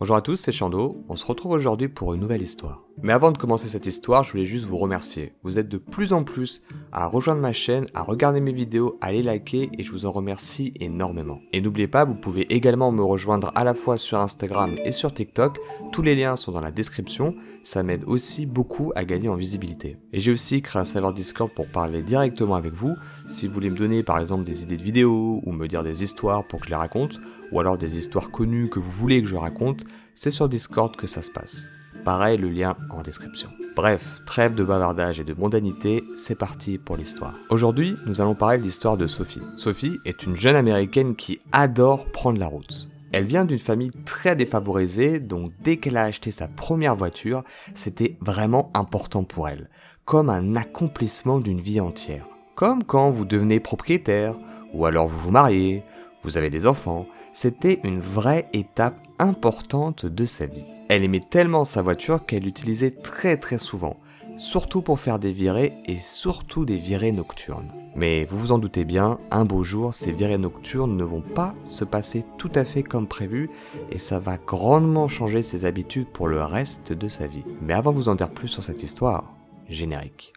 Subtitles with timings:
[0.00, 1.04] Bonjour à tous, c'est Chando.
[1.08, 2.82] On se retrouve aujourd'hui pour une nouvelle histoire.
[3.00, 5.34] Mais avant de commencer cette histoire, je voulais juste vous remercier.
[5.44, 9.12] Vous êtes de plus en plus à rejoindre ma chaîne, à regarder mes vidéos, à
[9.12, 11.38] les liker et je vous en remercie énormément.
[11.52, 15.14] Et n'oubliez pas, vous pouvez également me rejoindre à la fois sur Instagram et sur
[15.14, 15.60] TikTok.
[15.92, 17.32] Tous les liens sont dans la description.
[17.62, 19.96] Ça m'aide aussi beaucoup à gagner en visibilité.
[20.12, 22.96] Et j'ai aussi créé un serveur Discord pour parler directement avec vous.
[23.28, 26.02] Si vous voulez me donner par exemple des idées de vidéos ou me dire des
[26.02, 27.20] histoires pour que je les raconte,
[27.54, 29.84] ou alors des histoires connues que vous voulez que je raconte,
[30.16, 31.70] c'est sur Discord que ça se passe.
[32.04, 33.48] Pareil, le lien en description.
[33.76, 37.34] Bref, trêve de bavardage et de mondanité, c'est parti pour l'histoire.
[37.50, 39.40] Aujourd'hui, nous allons parler de l'histoire de Sophie.
[39.56, 42.88] Sophie est une jeune américaine qui adore prendre la route.
[43.12, 48.16] Elle vient d'une famille très défavorisée, donc dès qu'elle a acheté sa première voiture, c'était
[48.20, 49.70] vraiment important pour elle,
[50.04, 52.26] comme un accomplissement d'une vie entière.
[52.56, 54.34] Comme quand vous devenez propriétaire,
[54.72, 55.84] ou alors vous vous mariez,
[56.24, 60.64] vous avez des enfants, c'était une vraie étape importante de sa vie.
[60.88, 63.98] Elle aimait tellement sa voiture qu'elle l'utilisait très très souvent,
[64.36, 67.72] surtout pour faire des virées et surtout des virées nocturnes.
[67.96, 71.54] Mais vous vous en doutez bien, un beau jour, ces virées nocturnes ne vont pas
[71.64, 73.50] se passer tout à fait comme prévu
[73.90, 77.44] et ça va grandement changer ses habitudes pour le reste de sa vie.
[77.62, 79.32] Mais avant de vous en dire plus sur cette histoire,
[79.68, 80.33] générique.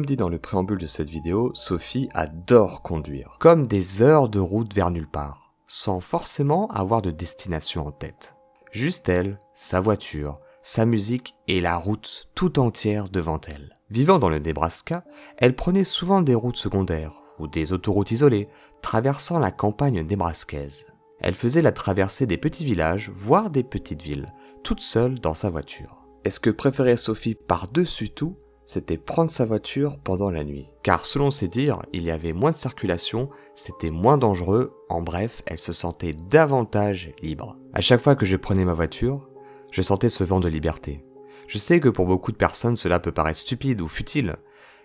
[0.00, 4.38] Comme dit dans le préambule de cette vidéo, Sophie adore conduire, comme des heures de
[4.38, 8.34] route vers nulle part, sans forcément avoir de destination en tête.
[8.72, 13.74] Juste elle, sa voiture, sa musique et la route tout entière devant elle.
[13.90, 15.04] Vivant dans le Nebraska,
[15.36, 18.48] elle prenait souvent des routes secondaires ou des autoroutes isolées,
[18.80, 20.86] traversant la campagne nébraskaise.
[21.20, 24.32] Elle faisait la traversée des petits villages, voire des petites villes,
[24.64, 25.98] toute seule dans sa voiture.
[26.24, 28.38] Et ce que préférait Sophie par-dessus tout,
[28.72, 30.68] c'était prendre sa voiture pendant la nuit.
[30.84, 35.42] Car selon ses dires, il y avait moins de circulation, c'était moins dangereux, en bref,
[35.46, 37.56] elle se sentait davantage libre.
[37.72, 39.28] À chaque fois que je prenais ma voiture,
[39.72, 41.04] je sentais ce vent de liberté.
[41.48, 44.36] Je sais que pour beaucoup de personnes cela peut paraître stupide ou futile,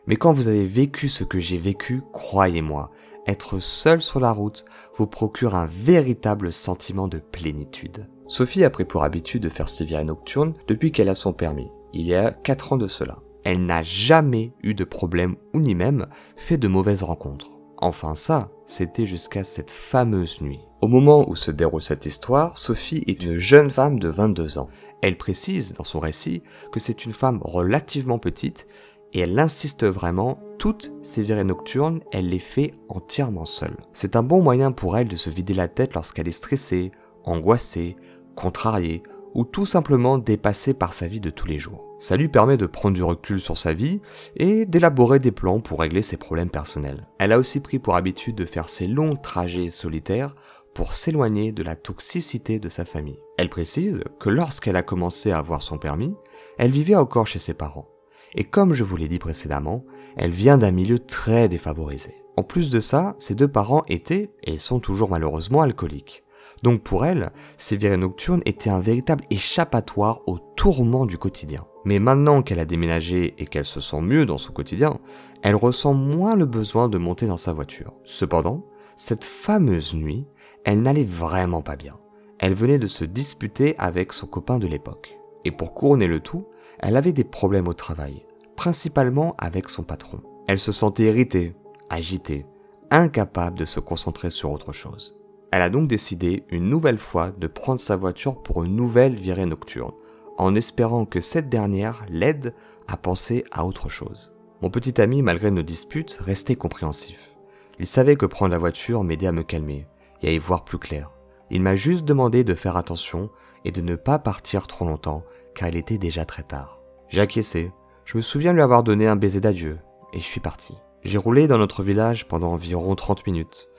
[0.08, 2.90] mais quand vous avez vécu ce que j'ai vécu, croyez-moi,
[3.28, 8.10] être seul sur la route vous procure un véritable sentiment de plénitude.
[8.28, 11.70] Sophie a pris pour habitude de faire ses virées nocturnes depuis qu'elle a son permis,
[11.94, 15.76] il y a 4 ans de cela elle n'a jamais eu de problème ou ni
[15.76, 17.52] même fait de mauvaises rencontres.
[17.78, 20.60] Enfin ça, c'était jusqu'à cette fameuse nuit.
[20.82, 24.68] Au moment où se déroule cette histoire, Sophie est une jeune femme de 22 ans.
[25.02, 26.42] Elle précise dans son récit
[26.72, 28.68] que c'est une femme relativement petite
[29.14, 33.78] et elle insiste vraiment, toutes ses virées nocturnes, elle les fait entièrement seule.
[33.94, 36.92] C'est un bon moyen pour elle de se vider la tête lorsqu'elle est stressée,
[37.24, 37.96] angoissée,
[38.36, 39.04] contrariée
[39.36, 41.86] ou tout simplement dépassée par sa vie de tous les jours.
[42.00, 44.00] Ça lui permet de prendre du recul sur sa vie
[44.38, 47.08] et d'élaborer des plans pour régler ses problèmes personnels.
[47.20, 50.34] Elle a aussi pris pour habitude de faire ses longs trajets solitaires
[50.74, 53.22] pour s'éloigner de la toxicité de sa famille.
[53.38, 56.16] Elle précise que lorsqu'elle a commencé à avoir son permis,
[56.58, 57.88] elle vivait encore chez ses parents.
[58.34, 59.86] Et comme je vous l'ai dit précédemment,
[60.18, 62.16] elle vient d'un milieu très défavorisé.
[62.38, 66.25] En plus de ça, ses deux parents étaient, et sont toujours malheureusement, alcooliques.
[66.64, 71.66] Donc pour elle, ces virées nocturnes étaient un véritable échappatoire aux tourments du quotidien.
[71.84, 75.00] Mais maintenant qu'elle a déménagé et qu'elle se sent mieux dans son quotidien,
[75.44, 77.94] elle ressent moins le besoin de monter dans sa voiture.
[78.04, 78.66] Cependant,
[78.98, 80.26] cette fameuse nuit,
[80.64, 82.00] elle n'allait vraiment pas bien.
[82.40, 85.16] Elle venait de se disputer avec son copain de l'époque.
[85.44, 86.48] Et pour couronner le tout,
[86.80, 90.22] elle avait des problèmes au travail, principalement avec son patron.
[90.48, 91.54] Elle se sentait irritée,
[91.90, 92.46] agitée,
[92.92, 95.18] incapable de se concentrer sur autre chose.
[95.56, 99.46] Elle a donc décidé une nouvelle fois de prendre sa voiture pour une nouvelle virée
[99.46, 99.94] nocturne,
[100.38, 102.54] en espérant que cette dernière l'aide
[102.90, 104.36] à penser à autre chose.
[104.62, 107.38] Mon petit ami, malgré nos disputes, restait compréhensif.
[107.80, 109.88] Il savait que prendre la voiture m'aidait à me calmer
[110.22, 111.10] et à y voir plus clair.
[111.50, 113.30] Il m'a juste demandé de faire attention
[113.64, 116.82] et de ne pas partir trop longtemps, car il était déjà très tard.
[117.08, 117.72] J'ai acquiescé.
[118.04, 119.78] Je me souviens lui avoir donné un baiser d'adieu,
[120.12, 120.78] et je suis parti.
[121.06, 123.70] J'ai roulé dans notre village pendant environ 30 minutes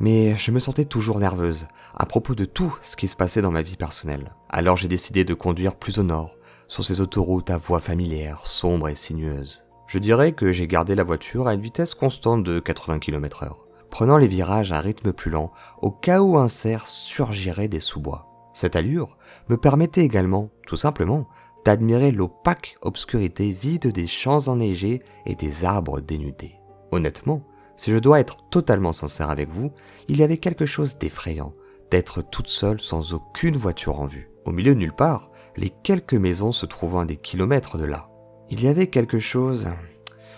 [0.00, 3.50] mais je me sentais toujours nerveuse à propos de tout ce qui se passait dans
[3.50, 4.34] ma vie personnelle.
[4.48, 6.36] Alors j'ai décidé de conduire plus au nord,
[6.66, 9.68] sur ces autoroutes à voie familière, sombres et sinueuses.
[9.86, 13.50] Je dirais que j'ai gardé la voiture à une vitesse constante de 80 km h
[13.90, 15.50] prenant les virages à un rythme plus lent
[15.82, 18.26] au cas où un cerf surgirait des sous-bois.
[18.54, 19.16] Cette allure
[19.48, 21.26] me permettait également, tout simplement,
[21.64, 26.54] d'admirer l'opaque obscurité vide des champs enneigés et des arbres dénudés.
[26.90, 27.42] Honnêtement,
[27.80, 29.72] si je dois être totalement sincère avec vous,
[30.08, 31.54] il y avait quelque chose d'effrayant
[31.90, 34.28] d'être toute seule sans aucune voiture en vue.
[34.44, 38.10] Au milieu de nulle part, les quelques maisons se trouvant à des kilomètres de là.
[38.50, 39.70] Il y avait quelque chose,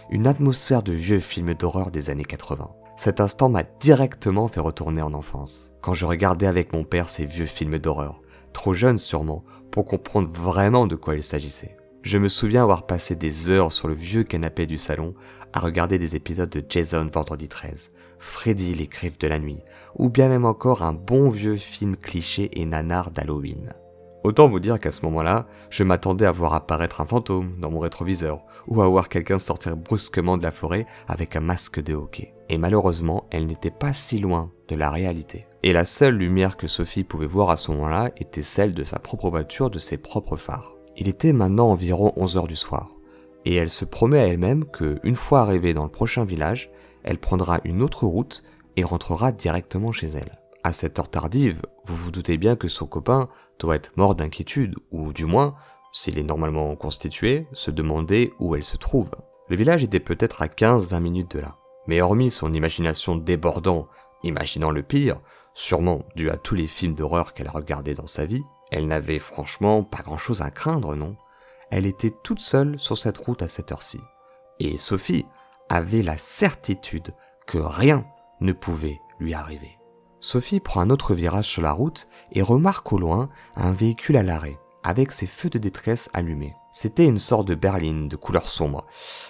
[0.08, 2.70] une atmosphère de vieux films d'horreur des années 80.
[2.96, 7.26] Cet instant m'a directement fait retourner en enfance, quand je regardais avec mon père ces
[7.26, 8.22] vieux films d'horreur,
[8.52, 9.42] trop jeune sûrement,
[9.72, 11.76] pour comprendre vraiment de quoi il s'agissait.
[12.02, 15.14] Je me souviens avoir passé des heures sur le vieux canapé du salon
[15.52, 19.60] à regarder des épisodes de Jason Vendredi 13, Freddy les griffes de la nuit,
[19.96, 23.72] ou bien même encore un bon vieux film cliché et nanar d'Halloween.
[24.24, 27.78] Autant vous dire qu'à ce moment-là, je m'attendais à voir apparaître un fantôme dans mon
[27.78, 32.30] rétroviseur, ou à voir quelqu'un sortir brusquement de la forêt avec un masque de hockey.
[32.48, 35.46] Et malheureusement, elle n'était pas si loin de la réalité.
[35.62, 38.98] Et la seule lumière que Sophie pouvait voir à ce moment-là était celle de sa
[38.98, 40.71] propre voiture, de ses propres phares.
[40.96, 42.90] Il était maintenant environ 11 heures du soir,
[43.44, 46.70] et elle se promet à elle-même que, une fois arrivée dans le prochain village,
[47.02, 48.42] elle prendra une autre route
[48.76, 50.38] et rentrera directement chez elle.
[50.64, 53.28] À cette heure tardive, vous vous doutez bien que son copain
[53.58, 55.54] doit être mort d'inquiétude, ou du moins,
[55.92, 59.10] s'il est normalement constitué, se demander où elle se trouve.
[59.48, 61.56] Le village était peut-être à 15-20 minutes de là.
[61.86, 63.88] Mais hormis son imagination débordant,
[64.22, 65.20] imaginant le pire,
[65.52, 69.18] sûrement dû à tous les films d'horreur qu'elle a regardés dans sa vie, elle n'avait
[69.18, 71.16] franchement pas grand-chose à craindre, non?
[71.70, 74.00] Elle était toute seule sur cette route à cette heure-ci.
[74.60, 75.26] Et Sophie
[75.68, 77.14] avait la certitude
[77.46, 78.06] que rien
[78.40, 79.76] ne pouvait lui arriver.
[80.20, 84.22] Sophie prend un autre virage sur la route et remarque au loin un véhicule à
[84.22, 86.54] l'arrêt, avec ses feux de détresse allumés.
[86.72, 88.86] C'était une sorte de berline de couleur sombre.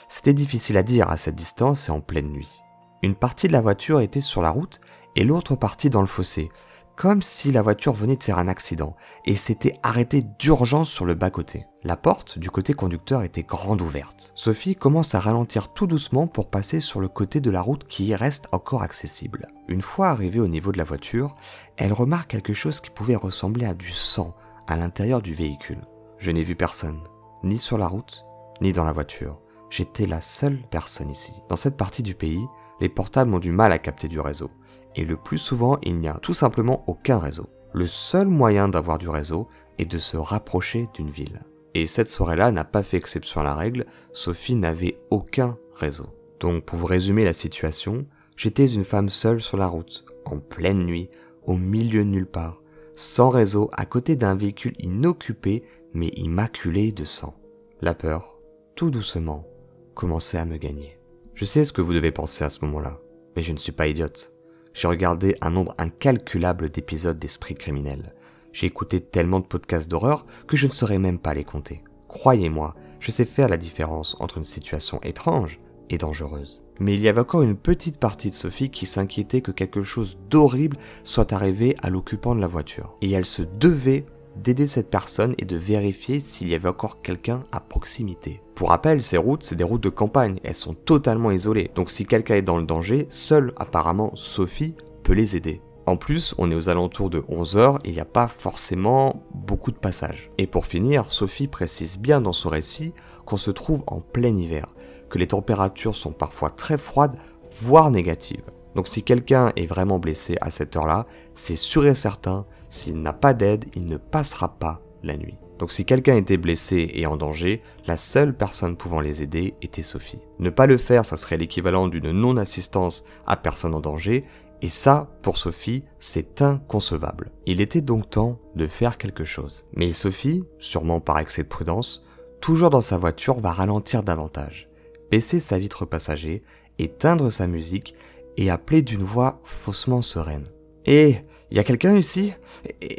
[0.08, 2.60] C'était difficile à dire à cette distance et en pleine nuit.
[3.02, 4.80] Une partie de la voiture était sur la route
[5.16, 6.52] et l'autre partie dans le fossé,
[6.96, 11.14] comme si la voiture venait de faire un accident et s'était arrêtée d'urgence sur le
[11.14, 11.66] bas-côté.
[11.84, 14.32] La porte du côté conducteur était grande ouverte.
[14.34, 18.14] Sophie commence à ralentir tout doucement pour passer sur le côté de la route qui
[18.14, 19.48] reste encore accessible.
[19.68, 21.34] Une fois arrivée au niveau de la voiture,
[21.76, 24.34] elle remarque quelque chose qui pouvait ressembler à du sang
[24.66, 25.84] à l'intérieur du véhicule.
[26.18, 27.00] Je n'ai vu personne,
[27.42, 28.26] ni sur la route,
[28.60, 29.40] ni dans la voiture.
[29.70, 31.32] J'étais la seule personne ici.
[31.48, 32.46] Dans cette partie du pays,
[32.80, 34.50] les portables ont du mal à capter du réseau
[34.96, 37.48] et le plus souvent il n'y a tout simplement aucun réseau.
[37.72, 39.48] Le seul moyen d'avoir du réseau
[39.78, 41.40] est de se rapprocher d'une ville.
[41.74, 46.06] Et cette soirée-là n'a pas fait exception à la règle, Sophie n'avait aucun réseau.
[46.38, 48.06] Donc pour résumer la situation,
[48.36, 51.08] j'étais une femme seule sur la route, en pleine nuit,
[51.46, 52.60] au milieu de nulle part,
[52.94, 57.34] sans réseau, à côté d'un véhicule inoccupé mais immaculé de sang.
[57.80, 58.38] La peur,
[58.74, 59.46] tout doucement,
[59.94, 60.98] commençait à me gagner.
[61.34, 63.00] Je sais ce que vous devez penser à ce moment-là,
[63.34, 64.31] mais je ne suis pas idiote.
[64.74, 68.14] J'ai regardé un nombre incalculable d'épisodes d'Esprit criminel.
[68.52, 71.82] J'ai écouté tellement de podcasts d'horreur que je ne saurais même pas les compter.
[72.08, 75.60] Croyez-moi, je sais faire la différence entre une situation étrange
[75.90, 76.62] et dangereuse.
[76.80, 80.19] Mais il y avait encore une petite partie de Sophie qui s'inquiétait que quelque chose
[80.30, 82.96] d'horrible soit arrivé à l'occupant de la voiture.
[83.02, 84.06] Et elle se devait
[84.37, 88.43] d'aider cette personne et de vérifier s'il y avait encore quelqu'un à proximité.
[88.55, 92.06] Pour rappel, ces routes, c'est des routes de campagne, elles sont totalement isolées, donc si
[92.06, 95.61] quelqu'un est dans le danger, seule apparemment Sophie peut les aider.
[95.84, 99.73] En plus, on est aux alentours de 11h et il n'y a pas forcément beaucoup
[99.73, 100.31] de passages.
[100.38, 102.94] Et pour finir, Sophie précise bien dans son récit
[103.26, 104.66] qu'on se trouve en plein hiver,
[105.09, 107.18] que les températures sont parfois très froides,
[107.50, 108.45] voire négatives.
[108.76, 111.04] Donc si quelqu'un est vraiment blessé à cette heure-là,
[111.35, 115.37] c'est sûr et certain s'il n'a pas d'aide, il ne passera pas la nuit.
[115.59, 119.83] Donc si quelqu'un était blessé et en danger, la seule personne pouvant les aider était
[119.83, 120.19] Sophie.
[120.41, 124.25] Ne pas le faire, ça serait l'équivalent d'une non-assistance à personne en danger,
[124.62, 127.31] et ça, pour Sophie, c'est inconcevable.
[127.47, 129.67] Il était donc temps de faire quelque chose.
[129.75, 132.05] Mais Sophie, sûrement par excès de prudence,
[132.41, 134.69] toujours dans sa voiture, va ralentir davantage,
[135.11, 136.43] baisser sa vitre passager,
[136.79, 137.95] éteindre sa musique
[138.37, 140.47] et appeler d'une voix faussement sereine.
[140.87, 141.17] Eh,
[141.56, 142.32] y a quelqu'un ici?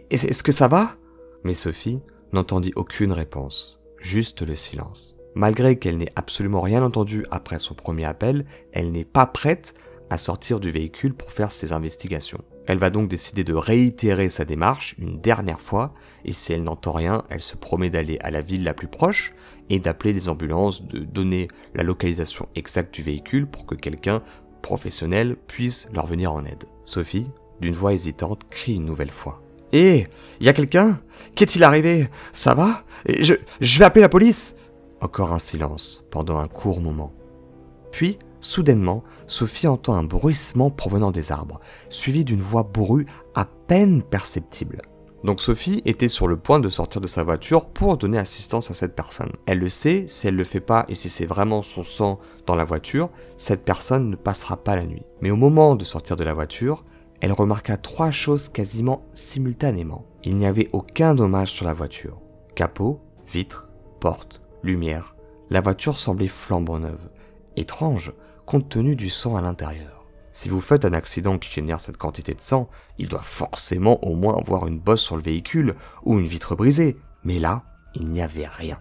[0.10, 0.96] Est-ce que ça va?
[1.44, 2.00] Mais Sophie
[2.32, 5.18] n'entendit aucune réponse, juste le silence.
[5.36, 9.74] Malgré qu'elle n'ait absolument rien entendu après son premier appel, elle n'est pas prête
[10.10, 12.44] à sortir du véhicule pour faire ses investigations.
[12.68, 15.94] Elle va donc décider de réitérer sa démarche une dernière fois,
[16.24, 19.34] et si elle n'entend rien, elle se promet d'aller à la ville la plus proche
[19.70, 24.22] et d'appeler les ambulances, de donner la localisation exacte du véhicule pour que quelqu'un
[24.62, 26.66] professionnel puisse leur venir en aide.
[26.86, 27.28] Sophie
[27.62, 29.42] d'une voix hésitante, crie une nouvelle fois.
[29.72, 30.08] Hé,
[30.40, 31.00] il y a quelqu'un?
[31.36, 32.10] Qu'est-il arrivé?
[32.32, 32.84] Ça va?
[33.08, 34.56] Je, je vais appeler la police
[35.02, 37.14] Encore un silence, pendant un court moment.
[37.92, 43.06] Puis, soudainement, Sophie entend un bruissement provenant des arbres, suivi d'une voix bourrue
[43.36, 44.82] à peine perceptible.
[45.24, 48.74] Donc Sophie était sur le point de sortir de sa voiture pour donner assistance à
[48.74, 49.32] cette personne.
[49.46, 52.56] Elle le sait, si elle le fait pas et si c'est vraiment son sang dans
[52.56, 55.06] la voiture, cette personne ne passera pas la nuit.
[55.22, 56.84] Mais au moment de sortir de la voiture,
[57.22, 60.06] elle remarqua trois choses quasiment simultanément.
[60.24, 62.20] Il n'y avait aucun dommage sur la voiture.
[62.56, 65.16] Capot, vitre, porte, lumière.
[65.50, 67.10] La voiture semblait flambant neuve.
[67.56, 68.14] Étrange,
[68.46, 70.06] compte tenu du sang à l'intérieur.
[70.32, 72.68] Si vous faites un accident qui génère cette quantité de sang,
[72.98, 76.98] il doit forcément au moins avoir une bosse sur le véhicule ou une vitre brisée.
[77.24, 78.80] Mais là, il n'y avait rien.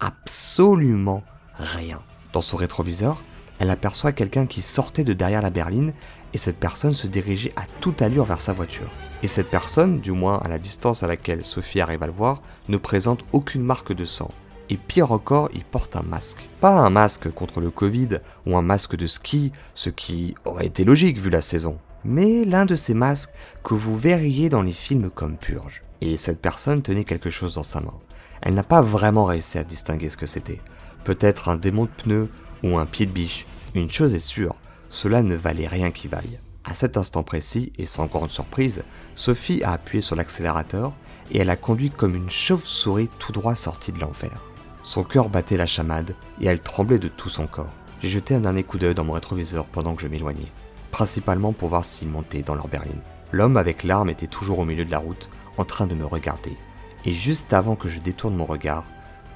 [0.00, 1.22] Absolument
[1.54, 2.02] rien.
[2.32, 3.22] Dans son rétroviseur,
[3.58, 5.92] elle aperçoit quelqu'un qui sortait de derrière la berline
[6.34, 8.90] et cette personne se dirigeait à toute allure vers sa voiture.
[9.22, 12.42] Et cette personne, du moins à la distance à laquelle Sophie arrive à le voir,
[12.68, 14.30] ne présente aucune marque de sang.
[14.68, 16.48] Et pire encore, il porte un masque.
[16.60, 20.84] Pas un masque contre le Covid ou un masque de ski, ce qui aurait été
[20.84, 21.78] logique vu la saison.
[22.04, 25.82] Mais l'un de ces masques que vous verriez dans les films comme Purge.
[26.00, 27.94] Et cette personne tenait quelque chose dans sa main.
[28.42, 30.60] Elle n'a pas vraiment réussi à distinguer ce que c'était.
[31.04, 32.28] Peut-être un démon de pneu
[32.64, 33.46] ou un pied de biche.
[33.74, 34.56] Une chose est sûre,
[34.94, 36.38] cela ne valait rien qui vaille.
[36.62, 38.84] À cet instant précis, et sans grande surprise,
[39.16, 40.92] Sophie a appuyé sur l'accélérateur
[41.32, 44.40] et elle a conduit comme une chauve-souris tout droit sortie de l'enfer.
[44.84, 47.72] Son cœur battait la chamade et elle tremblait de tout son corps.
[48.00, 50.52] J'ai jeté un dernier coup d'œil dans mon rétroviseur pendant que je m'éloignais,
[50.92, 53.02] principalement pour voir s'il montait dans leur berline.
[53.32, 56.56] L'homme avec l'arme était toujours au milieu de la route, en train de me regarder.
[57.04, 58.84] Et juste avant que je détourne mon regard,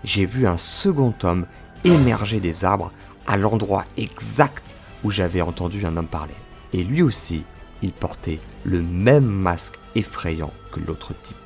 [0.05, 1.47] j'ai vu un second homme
[1.83, 2.93] émerger des arbres
[3.27, 6.35] à l'endroit exact où j'avais entendu un homme parler.
[6.73, 7.45] Et lui aussi,
[7.83, 11.37] il portait le même masque effrayant que l'autre type.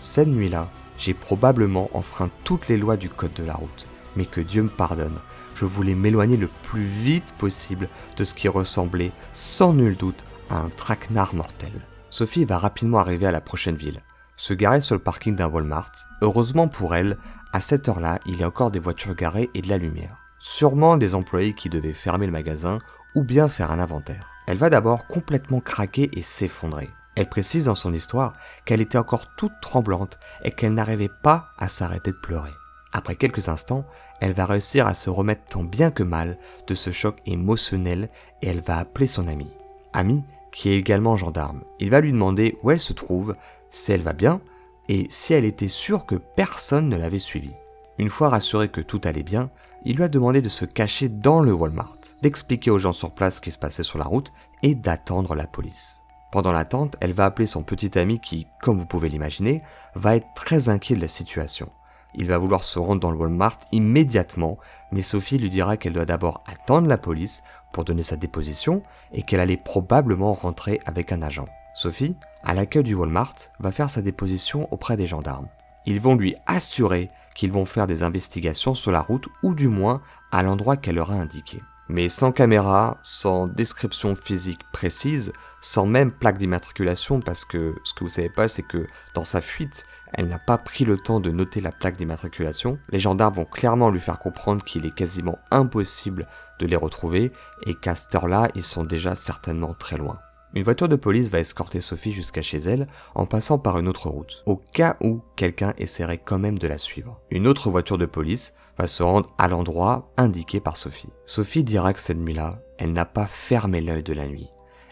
[0.00, 4.40] Cette nuit-là, j'ai probablement enfreint toutes les lois du code de la route, mais que
[4.40, 5.18] Dieu me pardonne,
[5.54, 10.58] je voulais m'éloigner le plus vite possible de ce qui ressemblait sans nul doute à
[10.58, 11.72] un traquenard mortel.
[12.10, 14.02] Sophie va rapidement arriver à la prochaine ville,
[14.36, 15.92] se garer sur le parking d'un Walmart.
[16.22, 17.18] Heureusement pour elle,
[17.52, 20.19] à cette heure-là, il y a encore des voitures garées et de la lumière.
[20.42, 22.78] Sûrement des employés qui devaient fermer le magasin
[23.14, 24.26] ou bien faire un inventaire.
[24.46, 26.88] Elle va d'abord complètement craquer et s'effondrer.
[27.14, 28.32] Elle précise dans son histoire
[28.64, 32.52] qu'elle était encore toute tremblante et qu'elle n'arrivait pas à s'arrêter de pleurer.
[32.92, 33.84] Après quelques instants,
[34.22, 38.08] elle va réussir à se remettre tant bien que mal de ce choc émotionnel
[38.40, 39.48] et elle va appeler son ami.
[39.92, 41.62] Ami qui est également gendarme.
[41.80, 43.36] Il va lui demander où elle se trouve,
[43.70, 44.40] si elle va bien
[44.88, 47.54] et si elle était sûre que personne ne l'avait suivie.
[47.98, 49.50] Une fois rassuré que tout allait bien,
[49.84, 53.36] il lui a demandé de se cacher dans le Walmart, d'expliquer aux gens sur place
[53.36, 54.32] ce qui se passait sur la route
[54.62, 56.02] et d'attendre la police.
[56.30, 59.62] Pendant l'attente, elle va appeler son petit ami qui, comme vous pouvez l'imaginer,
[59.94, 61.68] va être très inquiet de la situation.
[62.14, 64.58] Il va vouloir se rendre dans le Walmart immédiatement,
[64.92, 68.82] mais Sophie lui dira qu'elle doit d'abord attendre la police pour donner sa déposition
[69.12, 71.46] et qu'elle allait probablement rentrer avec un agent.
[71.74, 75.48] Sophie, à l'accueil du Walmart, va faire sa déposition auprès des gendarmes.
[75.86, 80.02] Ils vont lui assurer qu'ils vont faire des investigations sur la route ou du moins
[80.32, 81.58] à l'endroit qu'elle leur a indiqué.
[81.88, 88.04] Mais sans caméra, sans description physique précise, sans même plaque d'immatriculation, parce que ce que
[88.04, 91.32] vous savez pas, c'est que dans sa fuite, elle n'a pas pris le temps de
[91.32, 92.78] noter la plaque d'immatriculation.
[92.90, 96.26] Les gendarmes vont clairement lui faire comprendre qu'il est quasiment impossible
[96.60, 97.32] de les retrouver
[97.66, 100.18] et qu'à cette heure-là, ils sont déjà certainement très loin.
[100.54, 104.08] Une voiture de police va escorter Sophie jusqu'à chez elle en passant par une autre
[104.08, 107.20] route, au cas où quelqu'un essaierait quand même de la suivre.
[107.30, 111.10] Une autre voiture de police va se rendre à l'endroit indiqué par Sophie.
[111.24, 114.48] Sophie dira que cette nuit-là, elle n'a pas fermé l'œil de la nuit.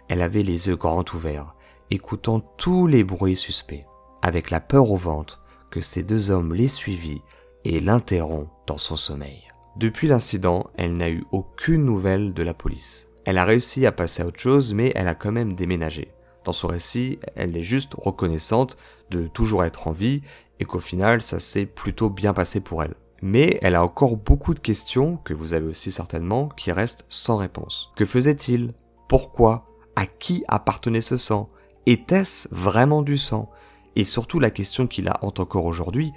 [0.09, 1.55] Elle avait les yeux grands ouverts,
[1.91, 3.85] écoutant tous les bruits suspects,
[4.23, 7.23] avec la peur au ventre que ces deux hommes l'aient suivie
[7.65, 9.43] et l'interrompent dans son sommeil.
[9.77, 13.08] Depuis l'incident, elle n'a eu aucune nouvelle de la police.
[13.25, 16.13] Elle a réussi à passer à autre chose, mais elle a quand même déménagé.
[16.45, 18.79] Dans son récit, elle est juste reconnaissante
[19.11, 20.23] de toujours être en vie
[20.61, 22.95] et qu'au final, ça s'est plutôt bien passé pour elle.
[23.21, 27.37] Mais elle a encore beaucoup de questions, que vous avez aussi certainement, qui restent sans
[27.37, 27.93] réponse.
[27.97, 28.73] Que faisait-il?
[29.09, 29.67] Pourquoi?
[29.97, 31.49] À qui appartenait ce sang?
[31.87, 33.51] Était-ce vraiment du sang?
[33.97, 36.13] Et surtout la question qui la hante encore aujourd'hui,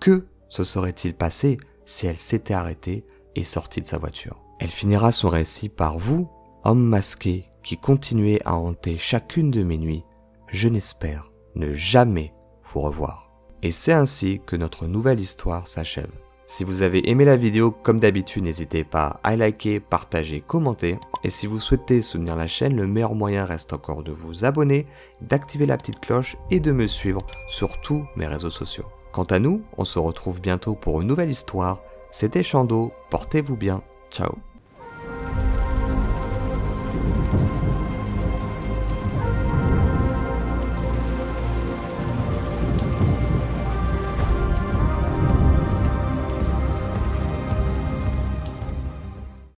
[0.00, 3.04] que se serait-il passé si elle s'était arrêtée
[3.36, 4.40] et sortie de sa voiture?
[4.60, 6.28] Elle finira son récit par vous
[6.64, 10.04] homme masqué qui continuait à hanter chacune de mes nuits,
[10.48, 12.32] je n'espère ne jamais
[12.72, 13.28] vous revoir.
[13.62, 16.10] Et c'est ainsi que notre nouvelle histoire s'achève.
[16.46, 20.98] Si vous avez aimé la vidéo, comme d'habitude, n'hésitez pas à liker, partager, commenter.
[21.22, 24.86] Et si vous souhaitez soutenir la chaîne, le meilleur moyen reste encore de vous abonner,
[25.20, 28.86] d'activer la petite cloche et de me suivre sur tous mes réseaux sociaux.
[29.12, 31.82] Quant à nous, on se retrouve bientôt pour une nouvelle histoire.
[32.10, 34.47] C'était Chando, portez-vous bien, ciao